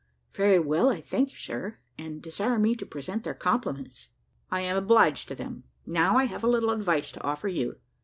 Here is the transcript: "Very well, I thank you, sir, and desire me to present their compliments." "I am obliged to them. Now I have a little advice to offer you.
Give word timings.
"Very 0.31 0.57
well, 0.57 0.89
I 0.89 0.99
thank 0.99 1.29
you, 1.29 1.37
sir, 1.37 1.77
and 1.95 2.23
desire 2.23 2.57
me 2.57 2.73
to 2.75 2.87
present 2.87 3.23
their 3.23 3.35
compliments." 3.35 4.07
"I 4.49 4.61
am 4.61 4.75
obliged 4.75 5.27
to 5.27 5.35
them. 5.35 5.63
Now 5.85 6.17
I 6.17 6.23
have 6.23 6.43
a 6.43 6.47
little 6.49 6.71
advice 6.71 7.11
to 7.11 7.23
offer 7.23 7.47
you. 7.47 7.75